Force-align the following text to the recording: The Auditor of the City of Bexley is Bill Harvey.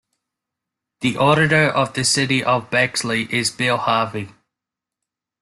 The 1.01 1.15
Auditor 1.17 1.65
of 1.69 1.93
the 1.93 2.03
City 2.03 2.43
of 2.43 2.71
Bexley 2.71 3.31
is 3.31 3.51
Bill 3.51 3.77
Harvey. 3.77 4.29